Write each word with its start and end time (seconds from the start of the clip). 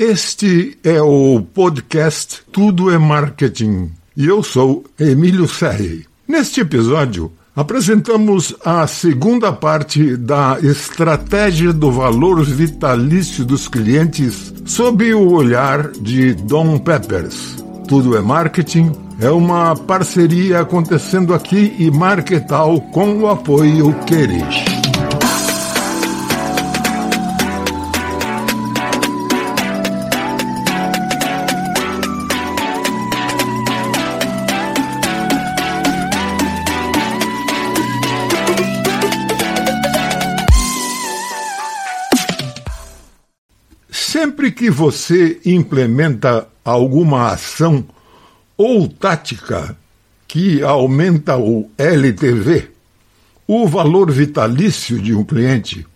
Este 0.00 0.78
é 0.82 1.02
o 1.02 1.42
podcast 1.42 2.40
Tudo 2.50 2.90
é 2.90 2.96
Marketing 2.96 3.90
e 4.16 4.26
eu 4.26 4.42
sou 4.42 4.82
Emílio 4.98 5.46
Serri. 5.46 6.06
Neste 6.26 6.62
episódio, 6.62 7.30
apresentamos 7.54 8.56
a 8.64 8.86
segunda 8.86 9.52
parte 9.52 10.16
da 10.16 10.56
estratégia 10.62 11.70
do 11.70 11.92
valor 11.92 12.42
vitalício 12.42 13.44
dos 13.44 13.68
clientes 13.68 14.54
sob 14.64 15.12
o 15.12 15.34
olhar 15.34 15.90
de 15.90 16.32
Dom 16.32 16.78
Peppers. 16.78 17.62
Tudo 17.86 18.16
é 18.16 18.22
Marketing 18.22 18.92
é 19.20 19.28
uma 19.28 19.76
parceria 19.76 20.60
acontecendo 20.60 21.34
aqui 21.34 21.76
e 21.78 21.90
Marketal 21.90 22.80
com 22.90 23.18
o 23.18 23.28
apoio 23.28 23.92
Queres. 24.06 24.79
Sempre 44.20 44.52
que 44.52 44.70
você 44.70 45.40
implementa 45.46 46.46
alguma 46.62 47.32
ação 47.32 47.82
ou 48.54 48.86
tática 48.86 49.74
que 50.28 50.62
aumenta 50.62 51.38
o 51.38 51.70
LTV, 51.78 52.68
o 53.48 53.66
valor 53.66 54.10
vitalício 54.10 55.00
de 55.00 55.14
um 55.14 55.24
cliente, 55.24 55.86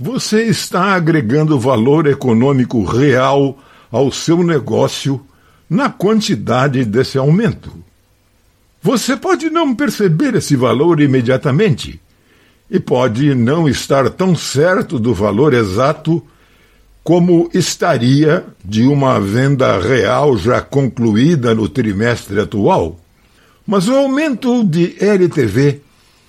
você 0.00 0.44
está 0.44 0.94
agregando 0.94 1.60
valor 1.60 2.06
econômico 2.06 2.82
real 2.84 3.58
ao 3.92 4.10
seu 4.10 4.42
negócio 4.42 5.20
na 5.68 5.90
quantidade 5.90 6.86
desse 6.86 7.18
aumento. 7.18 7.70
Você 8.80 9.14
pode 9.14 9.50
não 9.50 9.74
perceber 9.74 10.34
esse 10.36 10.56
valor 10.56 11.02
imediatamente 11.02 12.00
e 12.70 12.80
pode 12.80 13.34
não 13.34 13.68
estar 13.68 14.08
tão 14.08 14.34
certo 14.34 14.98
do 14.98 15.12
valor 15.12 15.52
exato 15.52 16.26
como 17.04 17.50
estaria 17.52 18.46
de 18.64 18.84
uma 18.84 19.20
venda 19.20 19.78
real 19.78 20.38
já 20.38 20.62
concluída 20.62 21.54
no 21.54 21.68
trimestre 21.68 22.40
atual. 22.40 22.98
Mas 23.66 23.86
o 23.88 23.94
aumento 23.94 24.64
de 24.64 24.96
LTV 24.98 25.82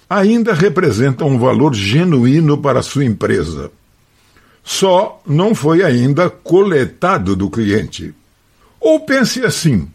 ainda 0.10 0.54
representa 0.54 1.24
um 1.24 1.40
valor 1.40 1.74
genuíno 1.74 2.58
para 2.58 2.82
sua 2.82 3.06
empresa. 3.06 3.72
Só 4.62 5.22
não 5.26 5.56
foi 5.56 5.82
ainda 5.82 6.30
coletado 6.30 7.38
do 7.38 7.50
cliente. 7.50 8.14
Ou 8.80 9.00
pense 9.00 9.46
assim: 9.46 9.88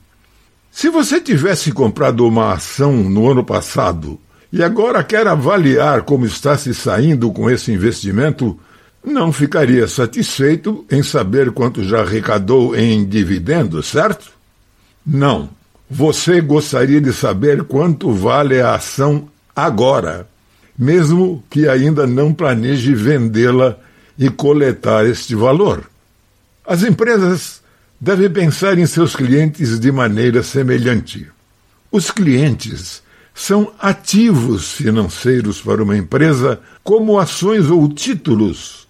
se 0.71 0.89
você 0.89 1.21
tivesse 1.21 1.73
comprado 1.73 2.27
uma 2.27 2.55
ação 2.55 2.93
no 2.93 3.31
ano 3.31 3.45
passado 3.45 4.19
e 4.51 4.63
agora 4.63 5.05
quer 5.05 5.27
avaliar 5.27 6.03
como 6.03 6.25
está 6.25 6.57
se 6.57 6.73
saindo 6.75 7.31
com 7.33 7.51
esse 7.51 7.71
investimento, 7.71 8.59
não 9.05 9.33
ficaria 9.33 9.89
satisfeito 9.89 10.85
em 10.91 11.03
saber 11.03 11.51
quanto 11.53 11.83
já 11.83 12.01
arrecadou 12.01 12.77
em 12.77 13.05
dividendos, 13.05 13.87
certo? 13.87 14.31
Não. 15.05 15.49
Você 15.89 16.41
gostaria 16.41 17.01
de 17.01 17.13
saber 17.13 17.65
quanto 17.65 18.13
vale 18.13 18.61
a 18.61 18.75
ação 18.75 19.29
agora, 19.57 20.29
mesmo 20.79 21.43
que 21.51 21.67
ainda 21.67 22.07
não 22.07 22.33
planeje 22.33 22.95
vendê-la 22.95 23.77
e 24.19 24.31
coletar 24.31 25.05
este 25.07 25.35
valor. 25.35 25.83
As 26.65 26.85
empresas 26.85 27.61
devem 28.01 28.31
pensar 28.31 28.79
em 28.79 28.87
seus 28.87 29.17
clientes 29.17 29.81
de 29.81 29.91
maneira 29.91 30.43
semelhante. 30.43 31.27
Os 31.91 32.11
clientes 32.11 33.03
são 33.35 33.73
ativos 33.81 34.73
financeiros 34.73 35.61
para 35.61 35.83
uma 35.83 35.97
empresa, 35.97 36.61
como 36.85 37.19
ações 37.19 37.69
ou 37.69 37.89
títulos 37.89 38.81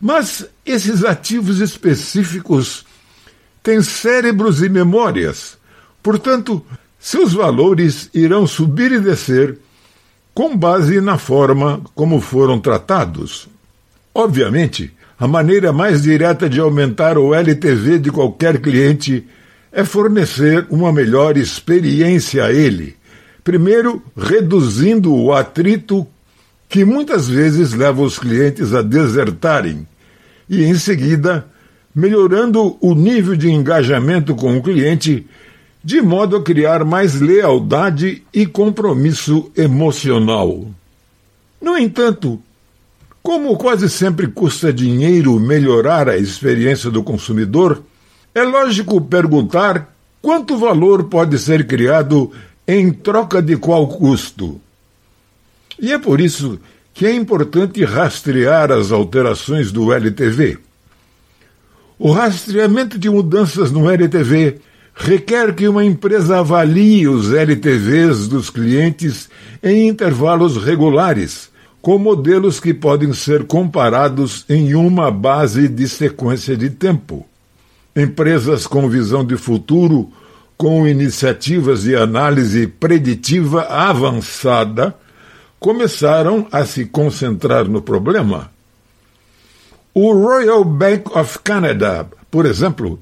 mas 0.00 0.46
esses 0.64 1.04
ativos 1.04 1.60
específicos 1.60 2.84
têm 3.62 3.80
cérebros 3.82 4.62
e 4.62 4.68
memórias. 4.68 5.56
Portanto, 6.02 6.64
seus 6.98 7.32
valores 7.32 8.10
irão 8.14 8.46
subir 8.46 8.92
e 8.92 9.00
descer 9.00 9.58
com 10.34 10.56
base 10.56 11.00
na 11.00 11.16
forma 11.16 11.80
como 11.94 12.20
foram 12.20 12.58
tratados. 12.58 13.48
Obviamente, 14.14 14.92
a 15.18 15.28
maneira 15.28 15.72
mais 15.72 16.02
direta 16.02 16.48
de 16.48 16.60
aumentar 16.60 17.16
o 17.16 17.34
LTV 17.34 17.98
de 17.98 18.10
qualquer 18.10 18.60
cliente 18.60 19.26
é 19.70 19.84
fornecer 19.84 20.66
uma 20.70 20.92
melhor 20.92 21.36
experiência 21.36 22.44
a 22.44 22.52
ele. 22.52 22.96
Primeiro, 23.42 24.02
reduzindo 24.16 25.14
o 25.14 25.32
atrito 25.32 26.06
que 26.74 26.84
muitas 26.84 27.28
vezes 27.28 27.72
leva 27.72 28.02
os 28.02 28.18
clientes 28.18 28.74
a 28.74 28.82
desertarem 28.82 29.86
e, 30.50 30.64
em 30.64 30.74
seguida, 30.74 31.46
melhorando 31.94 32.76
o 32.80 32.96
nível 32.96 33.36
de 33.36 33.48
engajamento 33.48 34.34
com 34.34 34.58
o 34.58 34.60
cliente, 34.60 35.24
de 35.84 36.02
modo 36.02 36.34
a 36.34 36.42
criar 36.42 36.84
mais 36.84 37.20
lealdade 37.20 38.24
e 38.34 38.44
compromisso 38.44 39.52
emocional. 39.56 40.66
No 41.62 41.78
entanto, 41.78 42.42
como 43.22 43.56
quase 43.56 43.88
sempre 43.88 44.26
custa 44.26 44.72
dinheiro 44.72 45.38
melhorar 45.38 46.08
a 46.08 46.18
experiência 46.18 46.90
do 46.90 47.04
consumidor, 47.04 47.84
é 48.34 48.42
lógico 48.42 49.00
perguntar 49.00 49.94
quanto 50.20 50.58
valor 50.58 51.04
pode 51.04 51.38
ser 51.38 51.68
criado 51.68 52.32
em 52.66 52.90
troca 52.90 53.40
de 53.40 53.56
qual 53.56 53.86
custo. 53.86 54.60
E 55.80 55.92
é 55.92 55.98
por 55.98 56.20
isso 56.20 56.58
que 56.92 57.06
é 57.06 57.14
importante 57.14 57.84
rastrear 57.84 58.70
as 58.70 58.92
alterações 58.92 59.72
do 59.72 59.92
LTV. 59.92 60.58
O 61.98 62.12
rastreamento 62.12 62.98
de 62.98 63.10
mudanças 63.10 63.70
no 63.70 63.90
LTV 63.90 64.58
requer 64.94 65.54
que 65.54 65.66
uma 65.66 65.84
empresa 65.84 66.38
avalie 66.38 67.08
os 67.08 67.32
LTVs 67.32 68.28
dos 68.28 68.48
clientes 68.48 69.28
em 69.62 69.88
intervalos 69.88 70.56
regulares, 70.56 71.50
com 71.82 71.98
modelos 71.98 72.60
que 72.60 72.72
podem 72.72 73.12
ser 73.12 73.44
comparados 73.44 74.44
em 74.48 74.74
uma 74.74 75.10
base 75.10 75.68
de 75.68 75.88
sequência 75.88 76.56
de 76.56 76.70
tempo. 76.70 77.26
Empresas 77.94 78.66
com 78.66 78.88
visão 78.88 79.24
de 79.24 79.36
futuro, 79.36 80.10
com 80.56 80.86
iniciativas 80.86 81.82
de 81.82 81.94
análise 81.96 82.66
preditiva 82.66 83.62
avançada, 83.62 84.94
começaram 85.64 86.46
a 86.52 86.66
se 86.66 86.84
concentrar 86.84 87.66
no 87.66 87.80
problema. 87.80 88.50
O 89.94 90.12
Royal 90.12 90.62
Bank 90.62 91.04
of 91.18 91.38
Canada, 91.38 92.06
por 92.30 92.44
exemplo, 92.44 93.00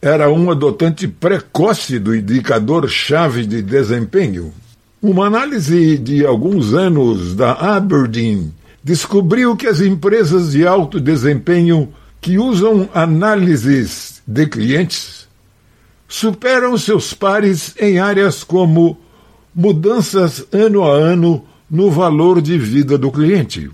era 0.00 0.30
um 0.30 0.52
adotante 0.52 1.08
precoce 1.08 1.98
do 1.98 2.14
indicador-chave 2.14 3.44
de 3.44 3.60
desempenho. 3.60 4.54
Uma 5.02 5.26
análise 5.26 5.98
de 5.98 6.24
alguns 6.24 6.74
anos 6.74 7.34
da 7.34 7.54
Aberdeen 7.54 8.54
descobriu 8.84 9.56
que 9.56 9.66
as 9.66 9.80
empresas 9.80 10.52
de 10.52 10.64
alto 10.64 11.00
desempenho 11.00 11.92
que 12.20 12.38
usam 12.38 12.88
análises 12.94 14.22
de 14.24 14.46
clientes 14.46 15.26
superam 16.06 16.78
seus 16.78 17.12
pares 17.12 17.74
em 17.80 17.98
áreas 17.98 18.44
como 18.44 18.96
mudanças 19.52 20.46
ano 20.52 20.84
a 20.84 20.92
ano 20.92 21.49
no 21.70 21.90
valor 21.90 22.40
de 22.42 22.58
vida 22.58 22.98
do 22.98 23.12
cliente. 23.12 23.70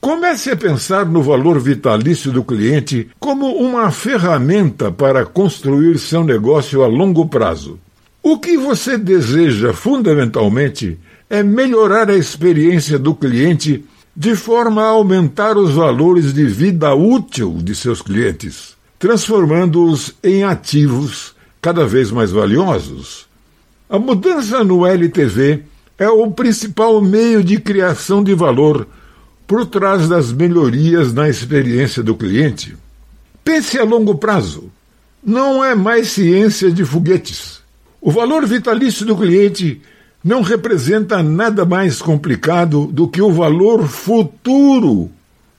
Comece 0.00 0.50
a 0.50 0.56
pensar 0.56 1.06
no 1.06 1.22
valor 1.22 1.58
vitalício 1.58 2.30
do 2.32 2.44
cliente 2.44 3.08
como 3.18 3.54
uma 3.56 3.90
ferramenta 3.90 4.90
para 4.90 5.24
construir 5.24 5.98
seu 5.98 6.22
negócio 6.24 6.82
a 6.82 6.86
longo 6.86 7.26
prazo. 7.26 7.78
O 8.22 8.38
que 8.38 8.56
você 8.56 8.98
deseja 8.98 9.72
fundamentalmente 9.72 10.98
é 11.28 11.42
melhorar 11.42 12.10
a 12.10 12.16
experiência 12.16 12.98
do 12.98 13.14
cliente 13.14 13.84
de 14.14 14.34
forma 14.34 14.82
a 14.82 14.88
aumentar 14.88 15.56
os 15.56 15.72
valores 15.72 16.34
de 16.34 16.44
vida 16.44 16.94
útil 16.94 17.58
de 17.62 17.74
seus 17.74 18.02
clientes, 18.02 18.74
transformando-os 18.98 20.14
em 20.22 20.44
ativos 20.44 21.34
cada 21.62 21.86
vez 21.86 22.10
mais 22.10 22.30
valiosos. 22.30 23.26
A 23.88 23.98
mudança 23.98 24.62
no 24.64 24.86
LTV 24.86 25.62
é 26.00 26.08
o 26.08 26.30
principal 26.30 26.98
meio 27.02 27.44
de 27.44 27.60
criação 27.60 28.24
de 28.24 28.34
valor 28.34 28.88
por 29.46 29.66
trás 29.66 30.08
das 30.08 30.32
melhorias 30.32 31.12
na 31.12 31.28
experiência 31.28 32.02
do 32.02 32.14
cliente. 32.14 32.74
Pense 33.44 33.78
a 33.78 33.84
longo 33.84 34.14
prazo. 34.14 34.72
Não 35.22 35.62
é 35.62 35.74
mais 35.74 36.08
ciência 36.08 36.72
de 36.72 36.86
foguetes. 36.86 37.60
O 38.00 38.10
valor 38.10 38.46
vitalício 38.46 39.04
do 39.04 39.14
cliente 39.14 39.82
não 40.24 40.40
representa 40.40 41.22
nada 41.22 41.66
mais 41.66 42.00
complicado 42.00 42.86
do 42.86 43.06
que 43.06 43.20
o 43.20 43.30
valor 43.30 43.86
futuro 43.86 45.10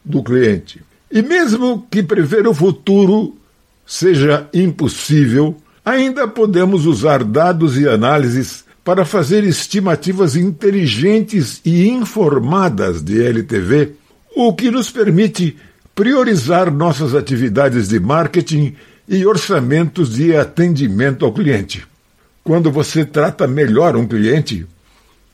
do 0.04 0.24
cliente. 0.24 0.82
E 1.12 1.22
mesmo 1.22 1.86
que 1.92 2.02
prever 2.02 2.48
o 2.48 2.54
futuro 2.54 3.36
seja 3.86 4.50
impossível, 4.52 5.56
ainda 5.86 6.28
podemos 6.28 6.88
usar 6.88 7.24
dados 7.24 7.78
e 7.78 7.88
análises 7.88 8.66
para 8.84 9.06
fazer 9.06 9.44
estimativas 9.44 10.36
inteligentes 10.36 11.62
e 11.64 11.88
informadas 11.88 13.02
de 13.02 13.24
LTV, 13.24 13.94
o 14.36 14.54
que 14.54 14.72
nos 14.72 14.90
permite 14.90 15.56
priorizar 15.94 16.72
nossas 16.72 17.14
atividades 17.14 17.90
de 17.90 18.00
marketing 18.00 18.76
e 19.08 19.26
orçamentos 19.26 20.14
de 20.14 20.36
atendimento 20.36 21.26
ao 21.26 21.34
cliente. 21.34 21.86
Quando 22.44 22.72
você 22.72 23.06
trata 23.06 23.46
melhor 23.46 23.96
um 23.96 24.08
cliente, 24.08 24.66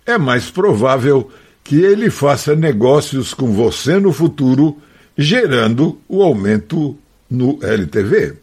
é 0.05 0.17
mais 0.17 0.49
provável 0.49 1.31
que 1.63 1.75
ele 1.81 2.09
faça 2.09 2.55
negócios 2.55 3.33
com 3.33 3.53
você 3.53 3.99
no 3.99 4.11
futuro, 4.11 4.77
gerando 5.17 5.99
o 6.07 6.21
aumento 6.23 6.97
no 7.29 7.59
LTV. 7.61 8.33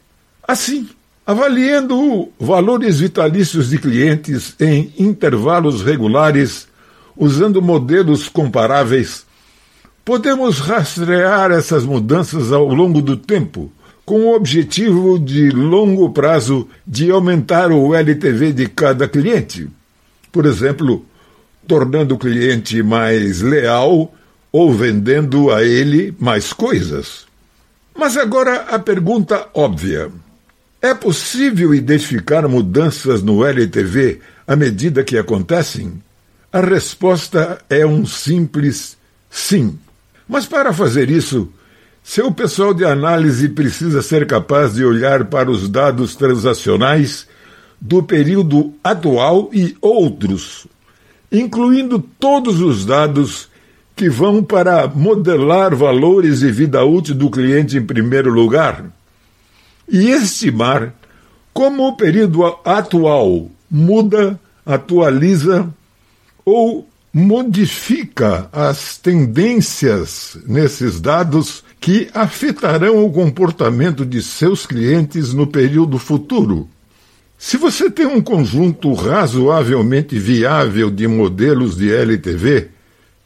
Assim, 0.47 0.89
avaliando 1.27 2.29
valores 2.39 3.01
vitalícios 3.01 3.71
de 3.71 3.79
clientes 3.79 4.55
em 4.61 4.93
intervalos 4.99 5.83
regulares, 5.83 6.69
usando 7.17 7.63
modelos 7.63 8.29
comparáveis, 8.29 9.25
podemos 10.05 10.59
rastrear 10.59 11.51
essas 11.51 11.85
mudanças 11.85 12.53
ao 12.53 12.69
longo 12.69 13.01
do 13.01 13.17
tempo, 13.17 13.73
com 14.05 14.27
o 14.27 14.35
objetivo 14.35 15.19
de 15.19 15.51
longo 15.51 16.11
prazo 16.11 16.69
de 16.87 17.11
aumentar 17.11 17.73
o 17.73 17.95
LTV 17.95 18.53
de 18.53 18.67
cada 18.67 19.09
cliente. 19.09 19.69
Por 20.31 20.45
exemplo, 20.45 21.07
tornando 21.67 22.15
o 22.15 22.19
cliente 22.19 22.83
mais 22.83 23.41
leal 23.41 24.13
ou 24.53 24.75
vendendo 24.75 25.51
a 25.51 25.65
ele 25.65 26.15
mais 26.21 26.53
coisas. 26.53 27.25
Mas 27.97 28.17
agora 28.17 28.67
a 28.69 28.79
pergunta 28.79 29.49
óbvia: 29.55 30.11
é 30.85 30.93
possível 30.93 31.75
identificar 31.75 32.47
mudanças 32.47 33.23
no 33.23 33.43
LTV 33.43 34.21
à 34.47 34.55
medida 34.55 35.03
que 35.03 35.17
acontecem? 35.17 35.95
A 36.53 36.61
resposta 36.61 37.59
é 37.71 37.87
um 37.87 38.05
simples 38.05 38.95
sim. 39.31 39.79
Mas 40.29 40.45
para 40.45 40.75
fazer 40.75 41.09
isso, 41.09 41.49
seu 42.03 42.31
pessoal 42.31 42.75
de 42.75 42.85
análise 42.85 43.49
precisa 43.49 44.03
ser 44.03 44.27
capaz 44.27 44.75
de 44.75 44.85
olhar 44.85 45.25
para 45.25 45.51
os 45.51 45.71
dados 45.71 46.15
transacionais 46.17 47.27
do 47.81 48.03
período 48.03 48.75
atual 48.85 49.49
e 49.55 49.75
outros, 49.81 50.67
incluindo 51.33 51.99
todos 51.99 52.61
os 52.61 52.85
dados 52.85 53.49
que 53.97 54.11
vão 54.11 54.45
para 54.45 54.87
modelar 54.87 55.75
valores 55.75 56.41
de 56.41 56.53
vida 56.53 56.85
útil 56.85 57.15
do 57.15 57.31
cliente 57.31 57.79
em 57.79 57.83
primeiro 57.83 58.31
lugar, 58.31 58.85
e 59.89 60.11
estimar 60.11 60.95
como 61.53 61.89
o 61.89 61.97
período 61.97 62.45
atual 62.65 63.49
muda, 63.71 64.39
atualiza 64.65 65.69
ou 66.45 66.89
modifica 67.13 68.49
as 68.53 68.99
tendências 68.99 70.37
nesses 70.47 71.01
dados 71.01 71.63
que 71.81 72.09
afetarão 72.13 73.05
o 73.05 73.13
comportamento 73.13 74.05
de 74.05 74.21
seus 74.21 74.67
clientes 74.67 75.33
no 75.33 75.47
período 75.47 75.99
futuro. 75.99 76.69
Se 77.39 77.57
você 77.57 77.91
tem 77.91 78.07
um 78.07 78.21
conjunto 78.21 78.93
razoavelmente 78.95 80.19
viável 80.19 80.91
de 80.91 81.07
modelos 81.07 81.77
de 81.77 81.93
LTV, 81.93 82.69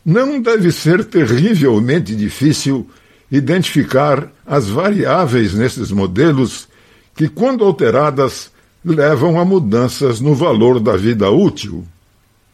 não 0.04 0.40
deve 0.40 0.72
ser 0.72 1.04
terrivelmente 1.04 2.16
difícil 2.16 2.88
identificar 3.30 4.30
as 4.46 4.68
variáveis 4.68 5.54
nesses 5.54 5.90
modelos 5.90 6.68
que, 7.14 7.28
quando 7.28 7.64
alteradas, 7.64 8.50
levam 8.84 9.38
a 9.38 9.44
mudanças 9.44 10.20
no 10.20 10.34
valor 10.34 10.80
da 10.80 10.96
vida 10.96 11.30
útil. 11.30 11.84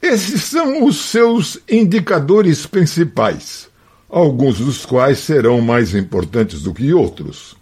Esses 0.02 0.44
são 0.44 0.84
os 0.84 0.96
seus 0.96 1.58
indicadores 1.70 2.66
principais, 2.66 3.68
alguns 4.10 4.58
dos 4.58 4.84
quais 4.84 5.18
serão 5.20 5.60
mais 5.60 5.94
importantes 5.94 6.62
do 6.62 6.74
que 6.74 6.92
outros. 6.92 7.56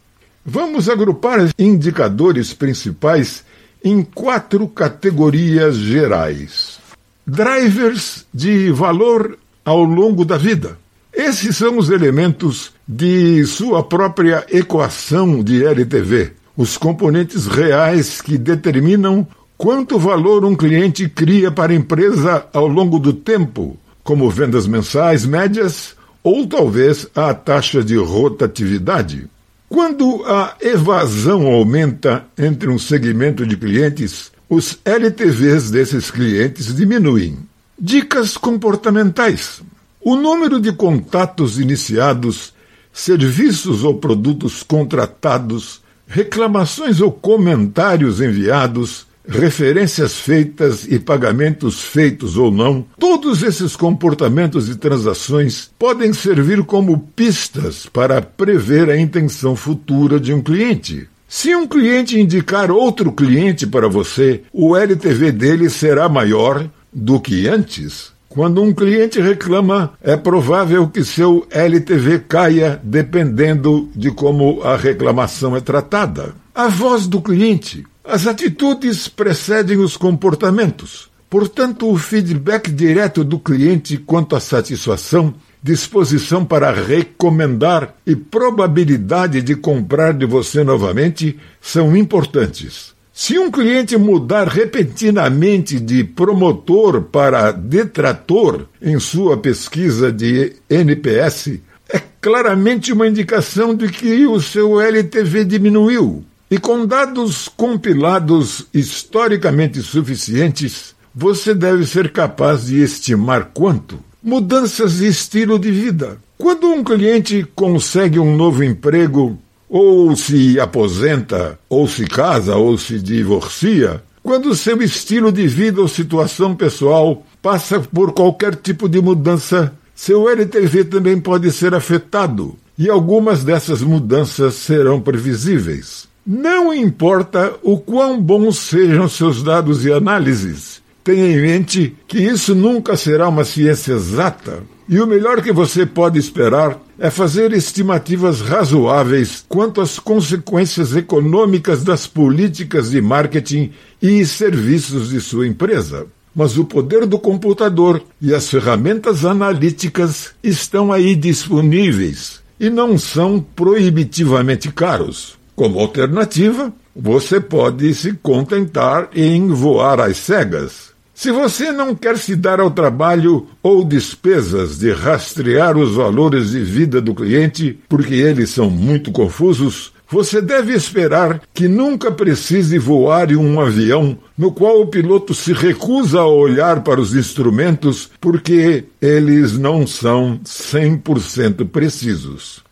Vamos 0.45 0.89
agrupar 0.89 1.39
indicadores 1.57 2.53
principais 2.53 3.45
em 3.85 4.03
quatro 4.03 4.67
categorias 4.67 5.77
gerais. 5.77 6.79
Drivers 7.25 8.27
de 8.35 8.73
valor 8.73 9.39
ao 9.65 9.85
longo 9.85 10.25
da 10.25 10.37
vida. 10.37 10.82
Esses 11.13 11.57
são 11.57 11.79
os 11.79 11.91
elementos 11.91 12.73
de 12.87 13.45
sua 13.47 13.83
própria 13.83 14.47
equação 14.51 15.43
de 15.43 15.65
LTV, 15.65 16.33
os 16.57 16.77
componentes 16.77 17.47
reais 17.47 18.21
que 18.21 18.39
determinam 18.39 19.27
Quanto 19.63 19.97
valor 19.97 20.45
um 20.45 20.57
cliente 20.57 21.09
cria 21.09 21.49
para 21.49 21.73
a 21.73 21.77
empresa 21.77 22.45
ao 22.53 22.67
longo 22.67 22.99
do 22.99 23.13
tempo, 23.13 23.79
como 24.03 24.29
vendas 24.29 24.67
mensais 24.67 25.25
médias 25.25 25.95
ou 26.21 26.49
talvez 26.49 27.07
a 27.15 27.33
taxa 27.33 27.81
de 27.85 27.97
rotatividade? 27.97 29.31
Quando 29.69 30.25
a 30.27 30.57
evasão 30.61 31.47
aumenta 31.47 32.25
entre 32.37 32.71
um 32.71 32.77
segmento 32.77 33.47
de 33.47 33.57
clientes, 33.57 34.33
os 34.51 34.81
LTVs 34.85 35.71
desses 35.71 36.11
clientes 36.11 36.75
diminuem. 36.75 37.39
Dicas 37.79 38.37
comportamentais: 38.37 39.63
o 40.05 40.17
número 40.17 40.61
de 40.61 40.73
contatos 40.73 41.59
iniciados, 41.59 42.53
serviços 42.93 43.85
ou 43.85 43.95
produtos 43.95 44.63
contratados, 44.63 45.81
reclamações 46.07 47.01
ou 47.01 47.11
comentários 47.11 48.21
enviados 48.21 49.07
referências 49.27 50.19
feitas 50.19 50.85
e 50.89 50.99
pagamentos 50.99 51.83
feitos 51.83 52.37
ou 52.37 52.51
não, 52.51 52.85
todos 52.99 53.43
esses 53.43 53.77
comportamentos 53.77 54.69
e 54.69 54.77
transações 54.77 55.71
podem 55.79 56.13
servir 56.13 56.63
como 56.65 56.99
pistas 57.15 57.87
para 57.87 58.21
prever 58.21 58.91
a 58.91 58.99
intenção 58.99 59.55
futura 59.55 60.19
de 60.19 60.33
um 60.33 60.43
cliente. 60.43 61.09
Se 61.29 61.55
um 61.55 61.67
cliente 61.67 62.21
indicar 62.21 62.71
outro 62.71 63.11
cliente 63.13 63.67
para 63.67 63.89
você, 63.89 64.43
o 64.53 64.77
LTV 64.77 65.33
dele 65.33 65.71
será 65.71 66.09
maior 66.09 66.69
do 66.93 67.19
que 67.19 67.49
antes. 67.49 68.13
Quando 68.33 68.63
um 68.63 68.73
cliente 68.73 69.21
reclama, 69.21 69.93
é 70.01 70.17
provável 70.17 70.89
que 70.89 71.05
seu 71.05 71.47
LTV 71.51 72.21
caia 72.21 72.81
dependendo 72.83 73.91
de 73.95 74.11
como 74.11 74.63
a 74.63 74.75
reclamação 74.75 75.55
é 75.55 75.61
tratada. 75.61 76.35
A 76.55 76.67
voz 76.67 77.07
do 77.07 77.21
cliente. 77.21 77.85
As 78.03 78.27
atitudes 78.27 79.07
precedem 79.07 79.77
os 79.77 79.99
comportamentos. 79.99 81.11
Portanto, 81.29 81.87
o 81.91 81.99
feedback 81.99 82.73
direto 82.73 83.23
do 83.23 83.39
cliente 83.39 83.99
quanto 83.99 84.35
à 84.35 84.41
satisfação, 84.41 85.35
disposição 85.63 86.43
para 86.43 86.73
recomendar 86.73 87.97
e 88.07 88.17
probabilidade 88.17 89.43
de 89.43 89.55
comprar 89.55 90.15
de 90.15 90.25
você 90.25 90.65
novamente 90.65 91.39
são 91.61 91.95
importantes. 91.95 92.95
Se 93.25 93.39
um 93.39 93.53
cliente 93.53 93.97
mudar 93.97 94.49
repentinamente 94.49 95.79
de 95.79 96.03
promotor 96.03 97.03
para 97.03 97.53
detrator 97.53 98.67
em 98.83 98.99
sua 98.99 99.37
pesquisa 99.37 100.11
de 100.11 100.55
NPS, 100.69 101.61
é 101.89 102.03
claramente 102.21 102.93
uma 102.93 103.07
indicação 103.07 103.77
de 103.77 103.87
que 103.87 104.27
o 104.27 104.41
seu 104.41 104.81
LTV 104.81 105.45
diminuiu. 105.45 106.25
E 106.51 106.59
com 106.59 106.85
dados 106.85 107.47
compilados 107.47 108.67
historicamente 108.75 109.81
suficientes, 109.83 110.93
você 111.15 111.55
deve 111.55 111.87
ser 111.87 112.11
capaz 112.11 112.67
de 112.67 112.83
estimar 112.83 113.53
quanto. 113.55 114.01
Mudanças 114.21 114.97
de 114.97 115.07
estilo 115.07 115.61
de 115.61 115.71
vida. 115.71 116.19
Quando 116.37 116.67
um 116.67 116.83
cliente 116.83 117.47
consegue 117.55 118.19
um 118.19 118.37
novo 118.37 118.65
emprego, 118.65 119.39
ou 119.75 120.15
se 120.15 120.61
aposenta, 120.61 121.59
ou 121.67 121.89
se 121.89 122.05
casa, 122.05 122.57
ou 122.57 122.77
se 122.77 122.99
divorcia, 122.99 124.03
quando 124.23 124.55
seu 124.55 124.83
estilo 124.83 125.33
de 125.33 125.47
vida 125.47 125.81
ou 125.81 125.89
situação 125.89 126.55
pessoal 126.55 127.25
passa 127.41 127.81
por 127.81 128.13
qualquer 128.13 128.55
tipo 128.55 128.87
de 128.87 129.01
mudança, 129.01 129.73
seu 129.95 130.29
LTV 130.29 130.85
também 130.85 131.19
pode 131.19 131.51
ser 131.51 131.75
afetado, 131.75 132.55
e 132.77 132.91
algumas 132.91 133.45
dessas 133.45 133.81
mudanças 133.81 134.57
serão 134.57 135.01
previsíveis. 135.01 136.07
Não 136.27 136.75
importa 136.75 137.55
o 137.63 137.79
quão 137.79 138.21
bons 138.21 138.59
sejam 138.59 139.09
seus 139.09 139.43
dados 139.43 139.87
e 139.87 139.91
análises, 139.91 140.82
tenha 141.05 141.27
em 141.27 141.41
mente 141.41 141.97
que 142.07 142.19
isso 142.19 142.55
nunca 142.55 142.97
será 142.97 143.29
uma 143.29 143.45
ciência 143.45 143.93
exata. 143.95 144.63
E 144.89 145.01
o 145.01 145.07
melhor 145.07 145.41
que 145.41 145.53
você 145.53 145.87
pode 145.87 146.19
esperar 146.19 146.79
é 146.99 147.11
fazer 147.11 147.53
estimativas 147.53 148.41
razoáveis 148.41 149.45
quanto 149.49 149.81
às 149.81 149.99
consequências 149.99 150.95
econômicas 150.95 151.83
das 151.83 152.07
políticas 152.07 152.91
de 152.91 153.01
marketing 153.01 153.73
e 154.01 154.25
serviços 154.27 155.11
de 155.11 155.21
sua 155.21 155.47
empresa. 155.47 156.07
Mas 156.35 156.57
o 156.57 156.65
poder 156.65 157.07
do 157.07 157.19
computador 157.19 158.03
e 158.21 158.35
as 158.35 158.49
ferramentas 158.49 159.25
analíticas 159.25 160.31
estão 160.43 160.93
aí 160.93 161.15
disponíveis 161.15 162.41
e 162.59 162.71
não 162.71 162.97
são 162.97 163.41
proibitivamente 163.41 164.71
caros. 164.71 165.37
Como 165.55 165.79
alternativa, 165.81 166.73
você 166.95 167.41
pode 167.41 167.95
se 167.95 168.13
contentar 168.15 169.11
em 169.15 169.49
voar 169.49 170.01
às 170.01 170.17
cegas. 170.17 170.92
Se 171.23 171.31
você 171.31 171.71
não 171.71 171.95
quer 171.95 172.19
se 172.19 172.35
dar 172.35 172.59
ao 172.59 172.69
trabalho 172.69 173.47
ou 173.63 173.85
despesas 173.85 174.77
de 174.81 174.91
rastrear 174.91 175.79
os 175.79 175.95
valores 175.95 176.51
de 176.51 176.59
vida 176.59 177.01
do 177.01 177.15
cliente, 177.15 177.79
porque 177.89 178.15
eles 178.15 178.51
são 178.51 178.69
muito 178.69 179.13
confusos, 179.13 179.93
você 180.11 180.43
deve 180.43 180.75
esperar 180.75 181.41
que 181.55 181.69
nunca 181.69 182.11
precise 182.11 182.77
voar 182.77 183.31
em 183.31 183.37
um 183.37 183.61
avião 183.61 184.19
no 184.37 184.51
qual 184.51 184.81
o 184.81 184.89
piloto 184.89 185.33
se 185.33 185.53
recusa 185.53 186.19
a 186.19 186.27
olhar 186.27 186.83
para 186.83 187.01
os 187.01 187.15
instrumentos 187.15 188.11
porque 188.21 188.87
eles 189.01 189.57
não 189.57 189.87
são 189.87 190.41
100% 190.45 191.69
precisos. 191.69 192.65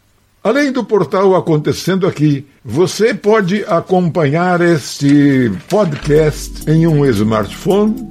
Além 0.42 0.72
do 0.72 0.82
portal 0.82 1.36
Acontecendo 1.36 2.04
Aqui, 2.04 2.44
você 2.64 3.14
pode 3.14 3.62
acompanhar 3.68 4.60
este 4.60 5.52
podcast 5.68 6.68
em 6.68 6.88
um 6.88 7.06
smartphone 7.06 8.10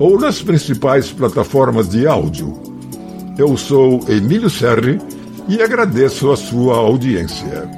ou 0.00 0.18
nas 0.18 0.42
principais 0.42 1.12
plataformas 1.12 1.90
de 1.90 2.06
áudio. 2.06 2.58
Eu 3.36 3.54
sou 3.54 4.00
Emílio 4.08 4.48
Serri 4.48 4.98
e 5.46 5.60
agradeço 5.60 6.30
a 6.30 6.36
sua 6.38 6.78
audiência. 6.78 7.68